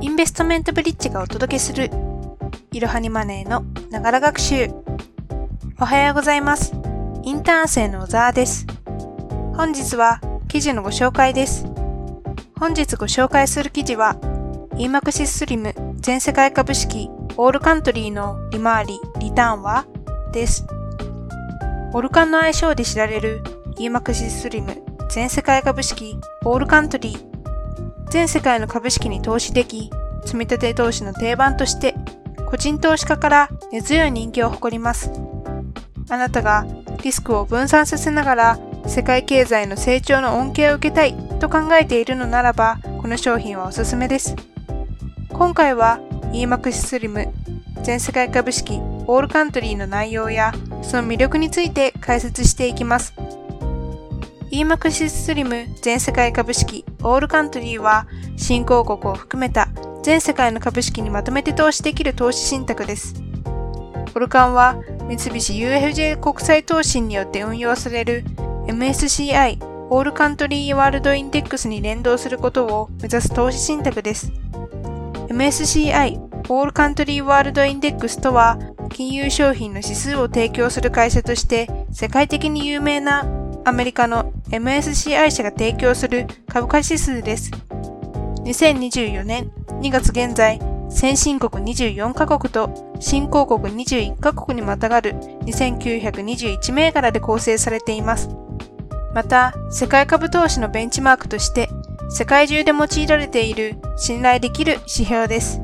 [0.00, 1.90] インベストメントブリッジがお届けする
[2.70, 4.70] いろはにマネーのながら学習。
[5.80, 6.72] おはようございます。
[7.24, 8.64] インターン生の小沢です。
[9.56, 11.66] 本日は記事のご紹介です。
[12.60, 14.14] 本日ご紹介する記事は
[14.76, 19.84] EMAXIS スリム全世界株式オールカントリーの利回りリターンは？
[20.32, 20.64] です。
[21.92, 23.42] オルカンの愛称で知られる
[23.78, 24.80] EMAXIS スリム
[25.10, 27.27] 全世界株式オールカントリー
[28.10, 29.90] 全世界の株式に投資でき、
[30.24, 31.94] 積立投資の定番として、
[32.46, 35.10] 個人投資家から根強い人気を誇ります。
[36.08, 36.66] あなたが
[37.02, 44.34] リスクを分散させながら世界経済の成長の恩恵を受けたいと考えているのならば、この商品はおすすめです。
[45.28, 46.00] 今回は
[46.32, 47.32] EMAX スリム
[47.82, 50.52] 全世界株式オールカントリーの内容や
[50.82, 53.14] その魅力について解説していきます。
[54.50, 59.68] EMAXIS スリム全世界株式オールカントリーは新興国を含めた
[60.02, 63.14] 全世界の株式にまとめて投資できる投資信託です。
[64.14, 68.24] オルカンは三菱 UFJ 国際投信によって運用される
[68.66, 74.32] MSCI オールカントリーワールドインデックスに連動することを目指す投資信託です。
[75.28, 78.58] MSCI オールカントリーワールドインデックスとは
[78.90, 83.24] 金融商品の指数を提供する会社として世界的に有名な
[83.68, 87.50] アメリカの MSCI 社が提供する株価指数です。
[88.44, 89.50] 2024年
[89.82, 98.30] 2月現在、先進国24カ国と新興国21カ国にまたがる2921銘柄で構成されています。
[99.12, 101.68] また、世界株投資のベンチマークとして、
[102.08, 105.60] 世界中で用いられている信頼できる指標です。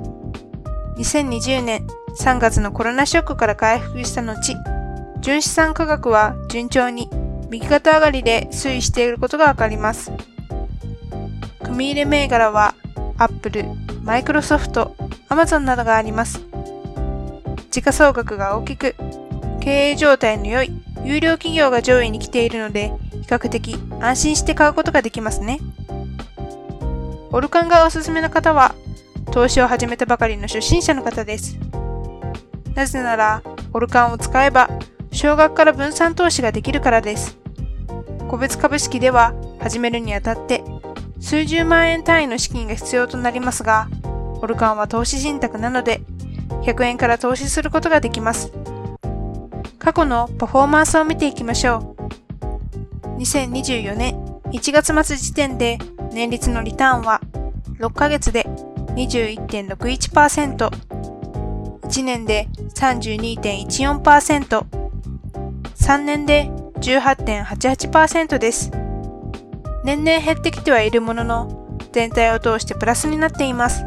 [0.99, 1.87] 2020年
[2.21, 4.55] 3月のコロナショックから回復した後、
[5.23, 7.09] 純資産価格は順調に
[7.55, 10.11] 右肩上がりで推移していることがわかります。
[11.63, 12.75] 組入れ銘柄は
[13.17, 13.63] Apple、
[14.05, 14.91] Microsoft、
[15.29, 16.41] Amazon などがあります。
[17.71, 18.97] 時価総額が大きく、
[19.61, 20.73] 経営状態の良い
[21.05, 22.93] 有料企業が上位に来ているので、
[23.23, 25.61] 比較的安心して買うことができますね。
[27.31, 28.75] オルカンがおすすめの方は、
[29.31, 31.57] 投資を始めたばかりの初心者の方です。
[32.75, 33.43] なぜなら、
[33.73, 34.69] オルカンを使えば
[35.13, 37.44] 少額から分散投資ができるからです。
[38.29, 40.65] 個別株式では始めるにあたって
[41.21, 43.89] 数十万円単位の資金が必要となりますが、
[44.43, 46.03] オルカンは投資信託なので
[46.65, 48.53] 100円から投資することができます。
[49.79, 53.21] 過去のパフォーマンスを見ていきましょう。
[53.21, 54.15] 2024年
[54.53, 55.79] 1月末時点で
[56.13, 57.21] 年率のリターンは
[57.79, 58.45] 6ヶ月で
[58.95, 60.71] 21.61%、
[61.83, 64.65] 1年で32.14%、
[65.75, 66.51] 3年で
[66.85, 68.71] 18.88%です。
[69.85, 73.85] 年々減ってきてはいるものの、全体を通してプラスになっています。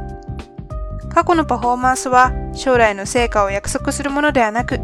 [1.14, 4.80] 過去のパフォーマンスは将来の成果を約束するものではなく、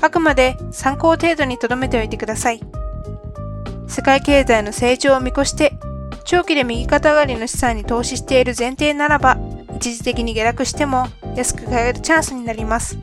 [0.00, 2.60] あくまで参考程度に留めておいてください。
[3.86, 5.72] 世界経済の成長を見越して、
[6.24, 9.38] 長期で右肩上がりの資産に投資している前提ならば、
[9.76, 11.06] 一時的に下落しても
[11.36, 12.98] 安く買えるチャンスになります。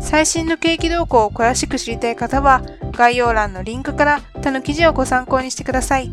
[0.00, 2.62] 最新の景気動向を詳しく知りたい方は、
[2.96, 6.10] 概要欄のリンクから他の記事をご参考にしてください。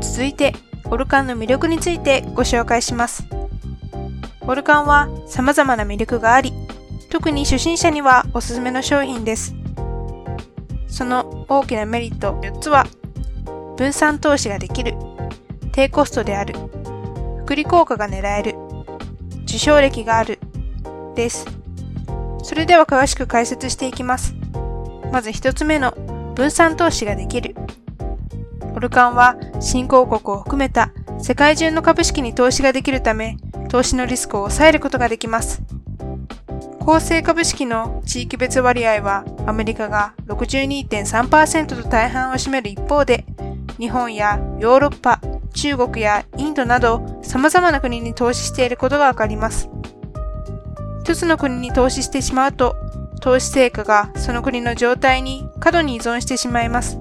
[0.00, 0.54] 続いて、
[0.90, 3.26] オルカンの魅力についてご紹介します。
[4.42, 6.52] オルカンは様々な魅力があり、
[7.08, 9.54] 特に初心者にはおすすめの商品です。
[10.86, 12.86] その大きなメリット4つは、
[13.76, 14.94] 分散投資ができる、
[15.72, 16.54] 低コストである、
[17.44, 18.54] 福利効果が狙える、
[19.44, 20.38] 受賞歴がある、
[21.14, 21.46] です。
[22.42, 24.34] それでは詳しく解説していきます。
[25.14, 25.92] まず一つ目の
[26.34, 27.54] 分散投資ができる。
[28.74, 33.36] オルカンは新興国を含めた世界中の株式に投資ができるため、
[33.68, 35.62] 投資のリスクを抑えることができます。
[36.80, 43.24] 構成株式の地域別割合はアメリカが62.3%と大半を占める一方で、
[43.78, 45.20] 日本やヨーロッパ、
[45.54, 49.70] 中国やインドなど様々な国に投資していることがわかります。
[51.04, 52.74] 一つの国に投資してしまうと、
[53.24, 56.98] 投資成果がその国の状態に過度に依存してしまいます。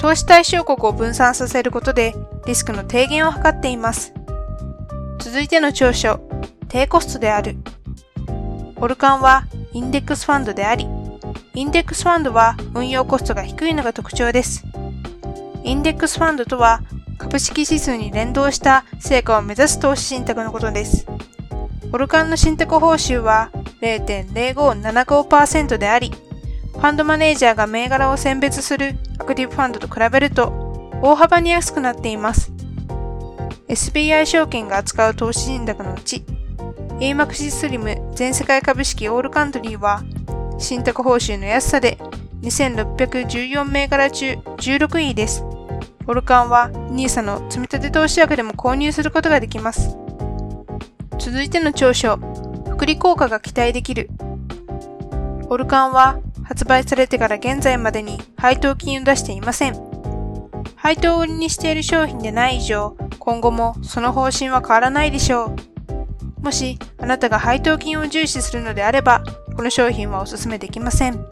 [0.00, 4.12] 投資対象国を分散させることでリスクの低減を図っています。
[5.20, 6.28] 続いての長所、
[6.66, 7.56] 低コストである。
[8.74, 10.88] オルカンはインデックスファンドであり、
[11.54, 14.64] インデックスファンドは運用コストが低いのが特徴です。
[15.62, 16.80] インデックスファンドとは
[17.16, 21.06] 株式指数に連動した成果を目指す投資信託のことです。
[21.92, 23.52] オルカンの信託報酬は
[23.86, 26.10] 0.0575%であり、
[26.72, 30.52] ファンドマネージャーが銘柄を選別するアクティブファンドと比べると
[31.02, 32.52] 大幅に安くなっています。
[33.68, 36.24] SBI 証券が扱う投資信託のうち、
[37.00, 40.02] AMAX スリム全世界株式オールカントリーは、
[40.58, 41.98] 信託報酬の安さで
[42.42, 45.44] 2614銘柄中16位です。
[46.08, 49.96] オルカンは NISA の積立投資枠でも購入することができます。
[51.18, 52.18] 続いての長所、
[52.76, 54.10] 福利効果が期待できる。
[55.48, 59.74] オルカンは発売されてから現在までに配当金を出していません。
[60.76, 65.56] 配当売りにしている商品でない以上、今後もその方針は変わらないでしょ
[66.40, 66.42] う。
[66.42, 69.24] もしあなたが配当金を重視するのであれば、
[69.56, 71.26] この商品はお勧めできません。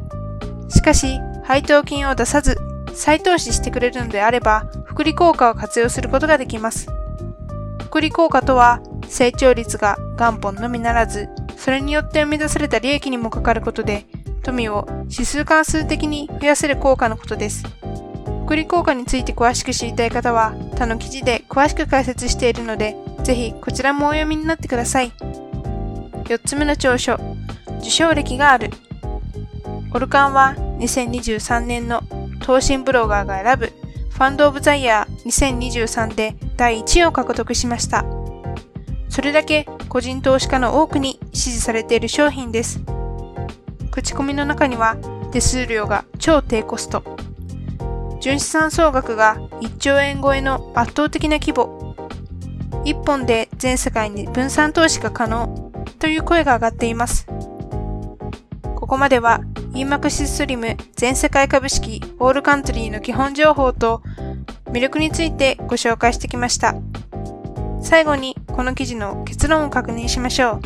[0.70, 2.56] しかし、配当金を出さず、
[2.94, 6.88] 再投資してくれるのであれば、福利効果を活用することができます。
[7.82, 14.06] 福利効果とは、成長率が元本のみならず、それによって生み出された利益にもかかることで、
[14.42, 17.64] 富を指数関数的に増やせる効果のことです。
[18.44, 25.12] 福利効果について詳しく知りたい方は他の記事で詳しく解説しているので、ぜひこちらもお読みになってください。
[26.24, 27.18] 4つ目の長所、
[27.80, 28.70] 受賞歴がある。
[29.94, 32.02] オルカンは2023年の
[32.40, 33.72] 東進ブロガーが選ぶ
[34.10, 38.04] ファンドオブザイヤー2023で第1位を獲得しました。
[39.14, 42.80] それだけ個人投資家の多くに支持されている商品です。
[43.92, 44.96] 口コミの中には
[45.30, 47.04] 手数料が超低コスト、
[48.20, 51.94] 純資産総額が1兆円超えの圧倒的な規模、
[52.84, 55.70] 1本で全世界に分散投資が可能
[56.00, 57.28] という声が上がっています。
[58.74, 59.42] ここまでは
[59.74, 64.02] EMAX スリム全世界株式オールカントリーの基本情報と
[64.72, 66.74] 魅力についてご紹介してきました。
[67.80, 70.60] 最後にこの記事の結論を確認しましょう。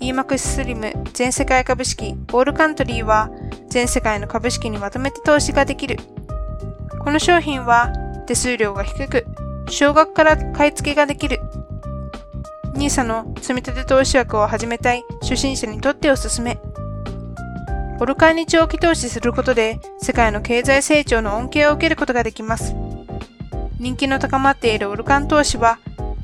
[0.00, 3.30] EMAX スリム全世界株式オールカントリーは
[3.68, 5.98] 全世界の株式にまとめて投資ができる。
[7.04, 7.92] この商品は
[8.26, 9.26] 手数料が低く、
[9.68, 11.40] 少額から買い付けができる。
[12.74, 16.58] NISA の積立投資枠を始めたい初心者にとっておすすめ。
[18.00, 22.74] オルカンに長期投資することで世界の経済成長の恩恵を受けることができます。
[23.78, 25.78] 人気の高まっているオルカン投資は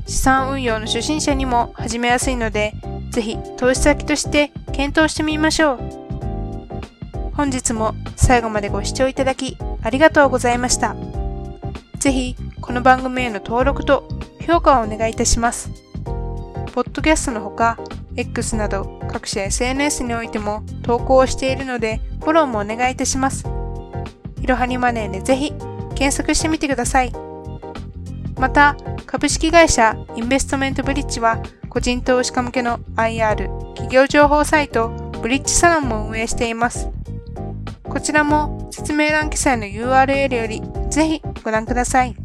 [0.07, 2.73] 資産運用の初心者にも始めやすいので
[3.11, 5.79] ぜひ投資先として検討してみましょう。
[7.33, 10.95] 本日も最後までご視聴いただきありがとうございました。
[11.99, 14.07] ぜひこの番組への登録と
[14.41, 15.69] 評価をお願いいたします。
[16.73, 17.77] ポッドキャストのほか、
[18.15, 23.45] X など各種 SNS においても投稿をしているのでフォローもお願いいたします。
[24.41, 25.51] いろはにマネーでぜひ
[25.95, 27.11] 検索してみてください。
[28.37, 28.77] また、
[29.07, 34.89] 株式会社インベストメントブリッジは個人投資家向けの IR 企業情報サイト
[35.21, 36.89] ブリッジサロンも運営しています。
[37.83, 40.61] こちらも説明欄記載の URL より
[40.91, 42.15] ぜひご覧ください。